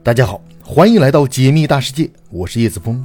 [0.00, 3.04] 大家好，欢迎来到解密大世界，我是叶子峰。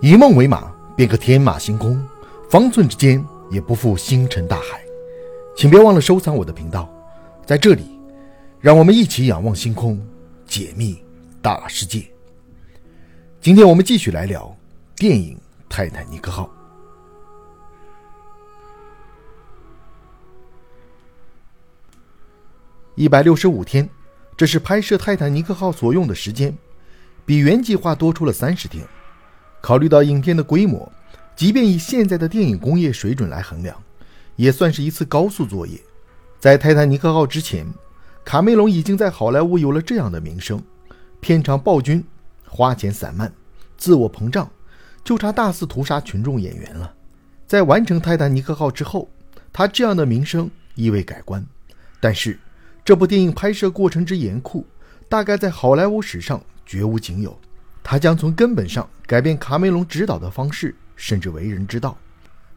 [0.00, 2.02] 以梦为马，便可天马行空，
[2.50, 4.80] 方寸之间也不负星辰大海。
[5.54, 6.90] 请别忘了收藏我的频道，
[7.44, 8.00] 在这里，
[8.60, 10.04] 让我们一起仰望星空，
[10.46, 10.98] 解密
[11.42, 12.04] 大世界。
[13.40, 14.56] 今天我们继续来聊
[14.96, 15.36] 电影
[15.68, 16.44] 《泰坦尼克号》。
[22.94, 23.88] 一百六十五天。
[24.36, 26.54] 这是拍摄泰坦尼克号所用的时间，
[27.24, 28.86] 比原计划多出了三十天。
[29.62, 30.92] 考虑到影片的规模，
[31.34, 33.82] 即便以现在的电影工业水准来衡量，
[34.36, 35.80] 也算是一次高速作业。
[36.38, 37.66] 在泰坦尼克号之前，
[38.26, 40.62] 卡梅隆已经在好莱坞有了这样的名声：
[41.18, 42.04] 片场暴君，
[42.46, 43.32] 花钱散漫，
[43.78, 44.50] 自我膨胀，
[45.02, 46.92] 就差大肆屠杀群众演员了。
[47.46, 49.08] 在完成泰坦尼克号之后，
[49.50, 51.44] 他这样的名声意味改观。
[51.98, 52.38] 但是，
[52.86, 54.64] 这部电影拍摄过程之严酷，
[55.08, 57.36] 大概在好莱坞史上绝无仅有。
[57.82, 61.98] 它将从根本上改变卡梅隆执导的方式，甚至为人之道。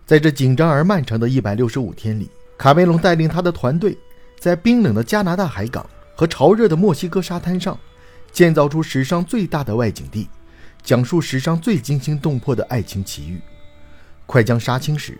[0.06, 3.98] 在这紧张而漫长的一百六十五天里，卡梅隆带领他的团队，
[4.38, 5.84] 在冰冷的加拿大海港
[6.16, 7.76] 和潮热的墨西哥沙滩上，
[8.32, 10.30] 建造出史上最大的外景地，
[10.84, 13.42] 讲述史上最惊心动魄的爱情奇遇。
[14.28, 15.18] 快将杀青时，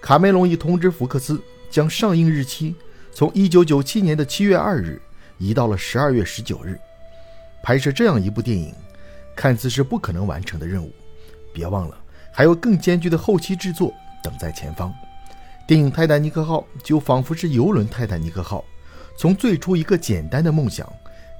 [0.00, 1.38] 卡梅隆已通知福克斯
[1.68, 2.74] 将上映日期。
[3.16, 5.00] 从一九九七年的七月二日
[5.38, 6.78] 移到了十二月十九日，
[7.62, 8.74] 拍摄这样一部电影，
[9.34, 10.92] 看似是不可能完成的任务。
[11.50, 11.96] 别忘了，
[12.30, 13.90] 还有更艰巨的后期制作
[14.22, 14.92] 等在前方。
[15.66, 18.62] 电影《泰坦尼克号》就仿佛是游轮《泰坦尼克号》，
[19.18, 20.86] 从最初一个简单的梦想，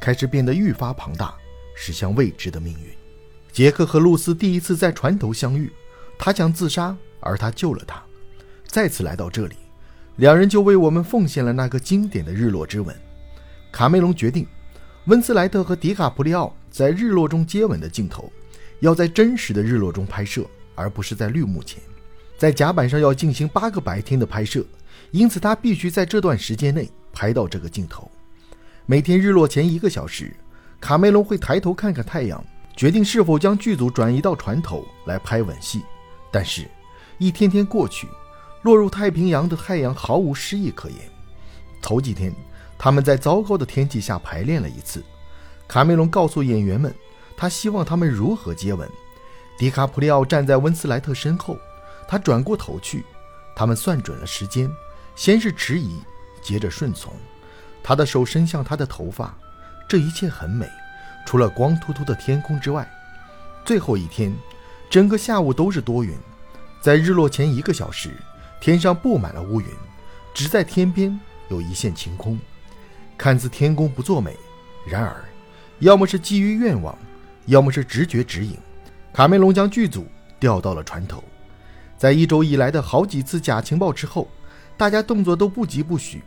[0.01, 1.35] 开始变得愈发庞大，
[1.77, 2.89] 驶向未知的命运。
[3.53, 5.71] 杰克和露丝第一次在船头相遇，
[6.19, 8.03] 他想自杀，而他救了他。
[8.67, 9.57] 再次来到这里。
[10.17, 12.95] 两人就为我们奉献了那个经典的日落之吻。
[13.71, 14.47] 卡梅隆决定，
[15.07, 18.33] 温斯莱特和迪卡普里奥在日落中接吻的镜头，
[18.81, 21.83] 要在真实的日落中拍摄，而不是在绿幕前。
[22.39, 24.65] 在甲板上要进行八个白天的拍摄，
[25.11, 28.11] 因此他必须在这段时间内拍到这个镜头。
[28.87, 30.35] 每天日落前一个小时，
[30.81, 32.43] 卡梅隆会抬头看看太阳，
[32.75, 35.83] 决定是否将剧组转移到船头来拍吻戏。
[36.31, 36.67] 但是，
[37.19, 38.07] 一天天过去。
[38.67, 40.99] 落入太平洋的太阳毫无诗意可言。
[41.81, 42.35] 头几天，
[42.77, 45.05] 他们在糟糕的天气下排练了一次。
[45.69, 46.93] 卡梅隆告诉演员们，
[47.37, 48.91] 他希望他们如何接吻。
[49.57, 51.57] 迪卡普里奥站在温斯莱特身后，
[52.09, 53.05] 他转过头去。
[53.55, 54.69] 他们算准了时间，
[55.15, 56.03] 先是迟疑，
[56.43, 57.13] 接着顺从。
[57.85, 59.33] 他的手伸向他的头发，
[59.89, 60.69] 这一切很美，
[61.25, 62.85] 除了光秃秃的天空之外。
[63.65, 64.37] 最后一天，
[64.91, 66.13] 整个下午都是多云。
[66.81, 68.11] 在日落前一个小时。
[68.61, 69.67] 天上布满了乌云，
[70.35, 71.19] 只在天边
[71.49, 72.39] 有一线晴空，
[73.17, 74.37] 看似天公不作美。
[74.87, 75.25] 然而，
[75.81, 76.97] 要么是基于愿望，
[77.47, 78.57] 要么是直觉指引，
[79.13, 80.07] 卡梅隆将剧组
[80.41, 81.23] 调到了船头。
[81.97, 84.29] 在一周以来的好几次假情报之后，
[84.77, 86.23] 大家动作都不疾不徐。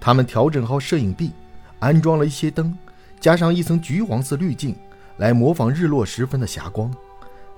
[0.00, 1.32] 他们调整好摄影臂，
[1.78, 2.76] 安装了一些灯，
[3.20, 4.76] 加上一层橘黄色滤镜，
[5.18, 6.92] 来模仿日落时分的霞光。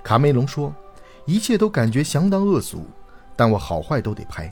[0.03, 0.73] 卡梅隆说
[1.25, 2.85] ：“一切都感觉相当恶俗。”
[3.35, 4.49] 但我好坏都得拍，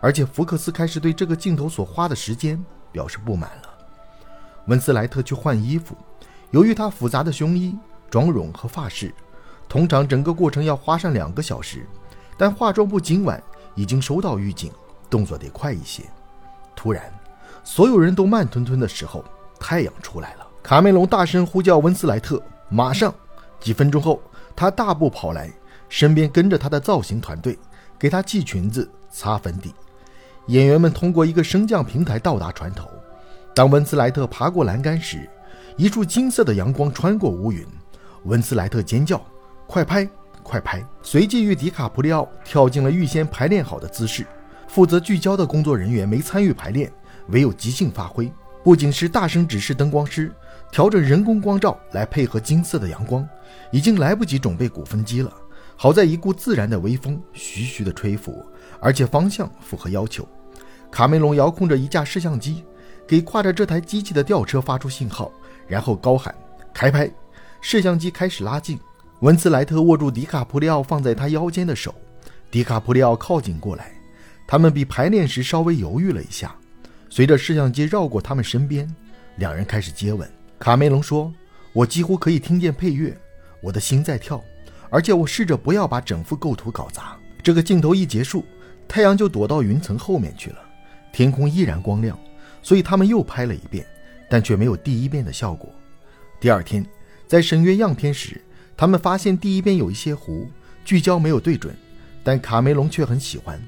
[0.00, 2.62] 而且福克斯开始对这个镜头所花的时间
[2.92, 3.68] 表示不满了。
[4.66, 5.96] 温斯莱特去换衣服，
[6.50, 7.76] 由于他复杂的胸衣、
[8.10, 9.14] 妆容和发饰，
[9.68, 11.86] 通常整个过程要花上两个小时。
[12.36, 13.42] 但化妆部今晚
[13.74, 14.70] 已经收到预警，
[15.10, 16.04] 动作得快一些。
[16.76, 17.12] 突然，
[17.64, 19.24] 所有人都慢吞吞的时候，
[19.58, 20.46] 太阳出来了。
[20.62, 23.12] 卡梅隆大声呼叫温斯莱特，马上。
[23.58, 24.22] 几分钟后，
[24.54, 25.50] 他大步跑来，
[25.88, 27.58] 身边跟着他的造型团队。
[27.98, 29.74] 给她系裙子、擦粉底。
[30.46, 32.88] 演员们通过一个升降平台到达船头。
[33.54, 35.28] 当温斯莱特爬过栏杆时，
[35.76, 37.66] 一束金色的阳光穿过乌云。
[38.24, 39.20] 温斯莱特尖叫
[39.66, 40.08] ：“快拍，
[40.42, 44.26] 快拍！”随即与迪卡普里奥跳进了预先排练好的姿势。
[44.66, 46.92] 负责聚焦的工作人员没参与排练，
[47.28, 48.30] 唯有即兴发挥。
[48.62, 50.30] 不仅是大声指示灯光师
[50.70, 53.26] 调整人工光照来配合金色的阳光，
[53.70, 55.32] 已经来不及准备鼓风机了。
[55.80, 58.44] 好在一股自然的微风徐徐地吹拂，
[58.80, 60.28] 而且方向符合要求。
[60.90, 62.64] 卡梅隆遥控着一架摄像机，
[63.06, 65.30] 给挎着这台机器的吊车发出信号，
[65.68, 66.34] 然后高喊
[66.74, 67.08] “开拍”。
[67.62, 68.76] 摄像机开始拉近，
[69.20, 71.94] 文斯莱特握住迪卡普里奥放在他腰间的手，
[72.50, 73.92] 迪卡普里奥靠近过来。
[74.48, 76.52] 他们比排练时稍微犹豫了一下。
[77.08, 78.92] 随着摄像机绕过他们身边，
[79.36, 80.28] 两人开始接吻。
[80.58, 81.32] 卡梅隆说
[81.72, 83.16] ：“我几乎可以听见配乐，
[83.62, 84.42] 我的心在跳。”
[84.90, 87.16] 而且我试着不要把整幅构图搞砸。
[87.42, 88.44] 这个镜头一结束，
[88.86, 90.58] 太阳就躲到云层后面去了，
[91.12, 92.18] 天空依然光亮，
[92.62, 93.86] 所以他们又拍了一遍，
[94.28, 95.72] 但却没有第一遍的效果。
[96.40, 96.84] 第二天，
[97.26, 98.40] 在审阅样片时，
[98.76, 100.48] 他们发现第一边有一些糊，
[100.84, 101.74] 聚焦没有对准，
[102.22, 103.60] 但卡梅隆却很喜欢。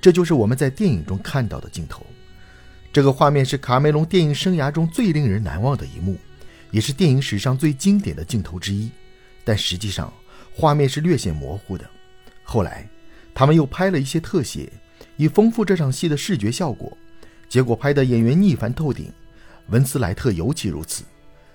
[0.00, 2.04] 这就是我们在电影中看到的镜头。
[2.92, 6.16] 这个画面是卡梅隆电影生涯中最令人难忘的一幕，
[6.70, 8.90] 也是电影史上最经典的镜头之一。
[9.42, 10.12] 但实际上，
[10.54, 11.84] 画面是略显模糊的。
[12.44, 12.88] 后来，
[13.34, 14.72] 他们又拍了一些特写，
[15.16, 16.96] 以丰富这场戏的视觉效果。
[17.48, 19.12] 结果拍的演员逆反透顶，
[19.68, 21.04] 文斯莱特尤其如此。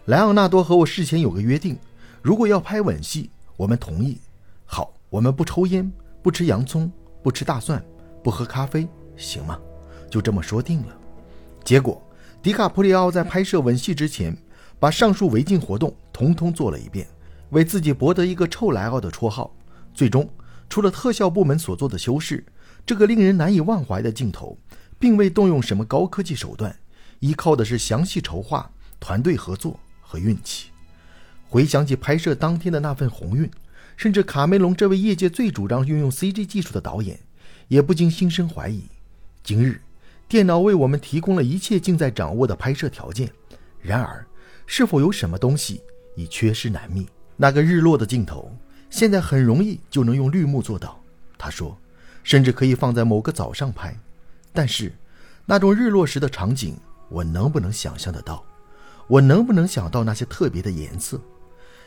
[0.05, 1.77] 莱昂纳多和我事前有个约定，
[2.21, 4.17] 如果要拍吻戏，我们同意。
[4.65, 5.91] 好，我们不抽烟，
[6.21, 6.91] 不吃洋葱，
[7.23, 7.83] 不吃大蒜，
[8.23, 9.59] 不喝咖啡，行吗？
[10.09, 10.97] 就这么说定了。
[11.63, 12.01] 结果，
[12.41, 14.35] 迪卡普里奥在拍摄吻戏之前，
[14.79, 17.05] 把上述违禁活动统统做了一遍，
[17.49, 19.55] 为自己博得一个“臭莱奥”的绰号。
[19.93, 20.29] 最终，
[20.69, 22.45] 除了特效部门所做的修饰，
[22.85, 24.57] 这个令人难以忘怀的镜头，
[24.97, 26.75] 并未动用什么高科技手段，
[27.19, 30.69] 依靠的是详细筹划、团队合作和运气。
[31.47, 33.49] 回想起拍摄当天的那份鸿运，
[33.97, 37.19] 甚至卡梅隆这位业界最主张运用 CG 技术的导演，
[37.67, 38.83] 也不禁心生怀疑：
[39.43, 39.81] 今日。
[40.27, 43.31] 电脑为我们提供了一切尽在掌握的拍摄条件，
[43.81, 44.23] 然而，
[44.67, 45.81] 是否有什么东西
[46.15, 47.07] 已缺失难觅？
[47.41, 48.51] 那个日落的镜头，
[48.89, 51.00] 现在很容易就能用绿幕做到。
[51.38, 51.77] 他说，
[52.21, 53.97] 甚至可以放在某个早上拍。
[54.51, 54.91] 但是，
[55.45, 56.75] 那种日落时的场景，
[57.07, 58.44] 我能不能想象得到？
[59.07, 61.18] 我能不能想到那些特别的颜色？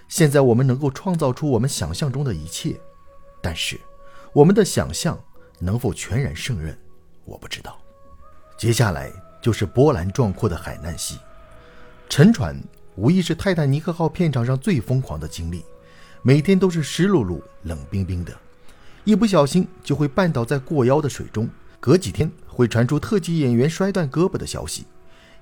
[0.09, 2.81] 现在我们能够创造出我们想象中的一切，
[3.43, 3.79] 但是，
[4.33, 5.23] 我们的想象
[5.59, 6.75] 能否全然胜任？
[7.27, 7.79] 我不知道。
[8.57, 9.13] 接下来
[9.43, 11.19] 就是波澜壮阔的海难戏，
[12.09, 12.59] 沉船
[12.97, 15.65] 无疑是泰坦尼克号片场上最疯狂的经历，
[16.23, 18.33] 每天都是湿漉漉、冷冰冰的，
[19.05, 21.49] 一不小心就会绊倒在过腰的水中。
[21.81, 24.85] 隔几天会传出特技演员摔断胳膊的消息，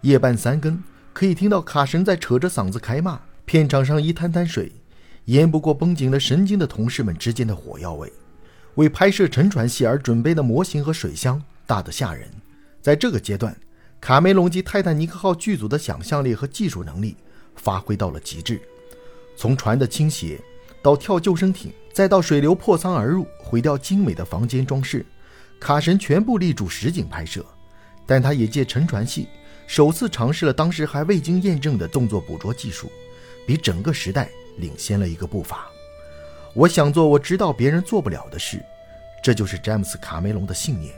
[0.03, 0.83] 夜半三更
[1.13, 3.21] 可以听到卡神在扯着嗓子开骂。
[3.45, 4.71] 片场上一滩滩水，
[5.25, 8.11] 淹不过绷紧了神经的同事们之间的火药味。
[8.77, 12.31] 为拍摄沉船戏而准备的模型和水箱大得吓人。
[12.81, 13.55] 在这个阶段，
[14.01, 17.17] 卡梅隆及泰坦尼克号剧组的想象力和技术能力
[17.57, 18.61] 发挥到了极致。
[19.37, 20.41] 从船的倾斜
[20.83, 25.05] 到跳救生艇，再到水流破舱而入毁掉精美的房间装饰，
[25.59, 27.45] 卡神全部力主实景拍摄。
[28.07, 29.29] 但他也借沉船戏
[29.67, 32.91] 首次尝试了当时还未经验证的动作捕捉技术，
[33.47, 35.69] 比整个时代领先了一个步伐。
[36.55, 38.61] 我想做我知道别人做不了的事，
[39.23, 40.93] 这就是詹姆斯·卡梅隆的信念，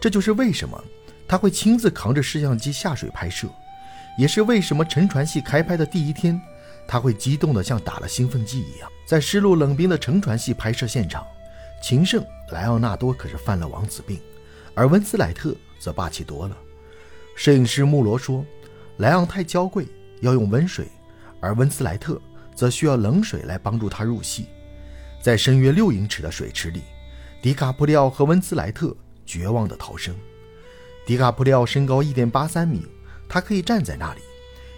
[0.00, 0.82] 这就是为什么。
[1.26, 3.48] 他会亲自扛着摄像机下水拍摄，
[4.16, 6.40] 也是为什么沉船戏开拍的第一天，
[6.86, 8.90] 他会激动得像打了兴奋剂一样。
[9.06, 11.26] 在湿漉冷冰的沉船戏拍摄现场，
[11.82, 14.18] 情圣莱奥纳多可是犯了王子病，
[14.74, 16.56] 而温斯莱特则霸气多了。
[17.36, 18.44] 摄影师穆罗说
[18.98, 19.86] ：“莱昂太娇贵，
[20.20, 20.86] 要用温水，
[21.40, 22.20] 而温斯莱特
[22.54, 24.46] 则需要冷水来帮助他入戏。”
[25.20, 26.82] 在深约六英尺的水池里，
[27.42, 28.94] 迪卡普里奥和温斯莱特
[29.26, 30.14] 绝望地逃生。
[31.06, 32.86] 迪卡普里奥身高一点八三米，
[33.28, 34.20] 他可以站在那里。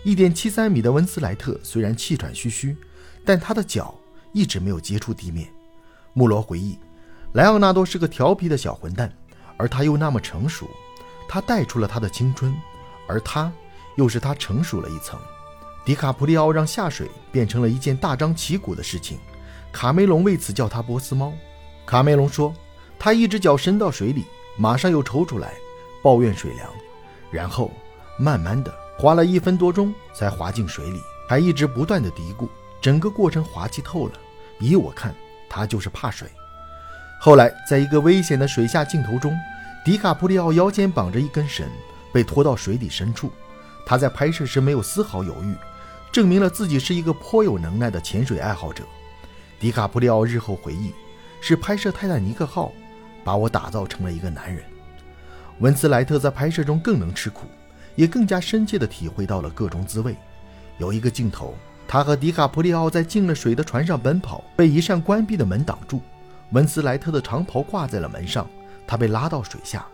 [0.05, 2.77] 一点七三米的温斯莱特虽然气喘吁吁，
[3.25, 3.95] 但他的脚
[4.33, 5.49] 一直没有接触地面。
[6.13, 6.79] 穆罗回忆，
[7.33, 9.13] 莱昂纳多是个调皮的小混蛋，
[9.57, 10.69] 而他又那么成熟，
[11.29, 12.55] 他带出了他的青春，
[13.09, 13.53] 而他
[13.97, 15.19] 又是他成熟了一层。
[15.85, 19.19] 迪卡普里奥让下水变成了一件大张旗鼓的事情，
[19.73, 21.33] 卡梅隆为此叫他波斯猫。
[21.85, 22.55] 卡梅隆说，
[22.99, 24.25] 他一只脚伸到水里，
[24.57, 25.53] 马上又抽出来。
[26.03, 26.71] 抱怨水凉，
[27.33, 27.73] 然后
[28.17, 32.49] 慢慢的滑了一分多钟才滑进水里，还一直不断的嘀咕，
[32.81, 34.13] 整个过程滑稽透了。
[34.59, 35.15] 依我看，
[35.51, 36.29] 他就是怕水。
[37.21, 39.35] 后来，在一个危险的水下镜头中，
[39.85, 41.67] 迪卡普里奥腰间绑着一根绳，
[42.13, 43.31] 被拖到水底深处。
[43.85, 45.55] 他在拍摄时没有丝毫犹豫，
[46.11, 48.83] 证明了自己是一个颇有能耐的潜水爱好者。
[49.61, 50.93] 迪卡普里奥日后回忆，
[51.41, 52.73] 是拍摄泰坦尼克号，
[53.25, 54.65] 把我打造成了一个男人。
[55.61, 57.47] 文斯莱特在拍摄中更能吃苦，
[57.97, 60.15] 也更加深切地体会到了各种滋味。
[60.79, 61.55] 有一个镜头，
[61.89, 66.01] 他和迪卡普里奥在进了水的船上奔跑，被一扇关闭的门挡住。
[66.53, 68.47] 文斯莱特的长袍挂在了门上，
[68.87, 69.85] 他被拉到水下。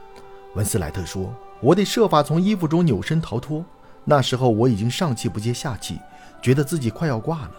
[0.54, 3.64] 文斯莱特说：“我得设法从衣服中扭身逃脱。”
[4.04, 5.99] 那时候我已经上气不接下气，
[6.42, 7.52] 觉得自己快要挂了。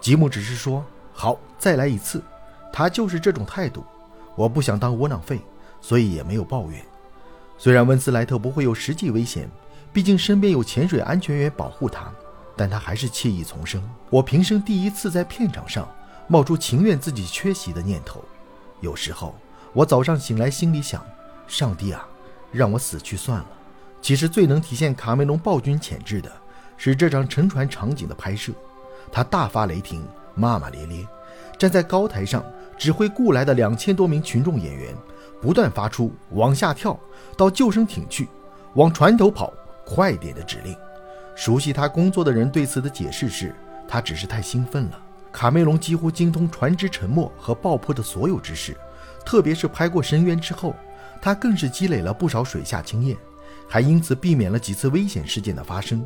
[0.00, 2.20] 吉姆只是说：“好，再来一次。”
[2.72, 3.84] 他就是这种态度。
[4.34, 5.40] 我不想当窝囊废，
[5.80, 6.84] 所以也没有抱怨。
[7.56, 9.48] 虽然温斯莱特不会有实际危险，
[9.96, 12.12] 毕竟身边有潜水安全员保护他，
[12.54, 13.82] 但他还是惬意丛生。
[14.10, 15.88] 我平生第一次在片场上
[16.28, 18.22] 冒出情愿自己缺席的念头。
[18.82, 19.34] 有时候
[19.72, 21.02] 我早上醒来心里想：
[21.48, 22.06] 上帝啊，
[22.52, 23.46] 让我死去算了。
[24.02, 26.30] 其实最能体现卡梅隆暴君潜质的
[26.76, 28.52] 是这张沉船场景的拍摄。
[29.10, 31.06] 他大发雷霆，骂骂咧咧，
[31.56, 32.44] 站在高台上
[32.76, 34.94] 指挥雇来的两千多名群众演员，
[35.40, 37.00] 不断发出“往下跳”
[37.34, 38.28] 到“救生艇去”、
[38.76, 39.50] “往船头跑”、
[39.86, 40.76] “快点”的指令。
[41.34, 43.54] 熟悉他工作的人对此的解释是，
[43.86, 45.00] 他只是太兴奋了。
[45.32, 48.74] 卡梅隆几乎精通船只沉没和爆破的所有知识，
[49.24, 50.74] 特别是拍过《深渊》之后，
[51.20, 53.16] 他更是积累了不少水下经验，
[53.68, 56.02] 还因此避免了几次危险事件的发生。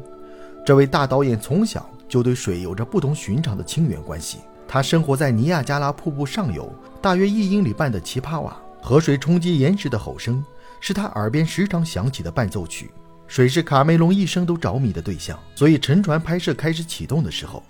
[0.66, 4.40] 这位大导演从小就对水有着不同寻常的亲缘关系。
[4.66, 10.44] 他生活在尼亚加拉瀑布上游大约一英里半的奇帕瓦，河水冲击岩石的吼声
[10.80, 12.90] 是他耳边时常响起的伴奏曲。
[13.30, 17.62] 水是卡梅隆一生都着迷的对象，所以沉船拍摄开始启动的时候。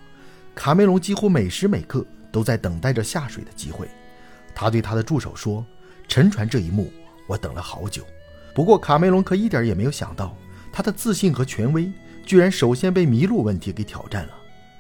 [0.55, 2.02] 卡梅隆几乎每时每刻
[2.33, 3.87] 都在等待着下水的机会。
[4.55, 5.62] 他对他的助手说
[6.09, 6.90] ：“沉船这一幕，
[7.26, 8.07] 我等了好久。”
[8.55, 10.35] 不过，卡梅隆可一点也没有想到，
[10.73, 11.93] 他的自信和权威
[12.25, 14.33] 居然首先被迷路问题给挑战了。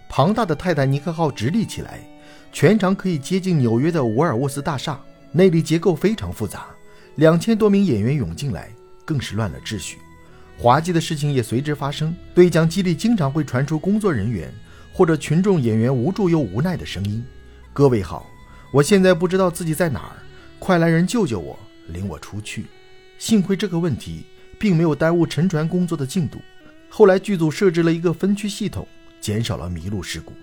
[0.08, 2.00] 庞大的泰坦尼克号直立起来，
[2.54, 4.98] 全长可以接近纽约的沃尔沃斯大厦，
[5.30, 6.68] 内里结构非常复杂。
[7.16, 8.70] 两千多名演员涌进来，
[9.04, 9.98] 更是乱了秩序。
[10.60, 12.14] 滑稽的事情也随之发生。
[12.34, 14.52] 对讲机里经常会传出工作人员。
[14.92, 17.24] 或者群众演员无助又无奈的声音
[17.72, 18.28] ：“各位好，
[18.72, 20.16] 我现在不知道自己在哪儿，
[20.58, 22.66] 快来人救救我，领我出去。”
[23.16, 24.24] 幸亏这个问题
[24.58, 26.38] 并没有耽误沉船工作的进度。
[26.90, 28.86] 后来剧组设置了一个分区系统，
[29.20, 30.34] 减少了迷路事故。